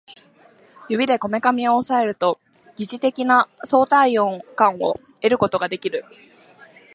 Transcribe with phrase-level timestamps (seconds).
[0.89, 2.39] 指でこめかみを抑えると
[2.75, 6.05] 疑似的な相対音感を得ることができる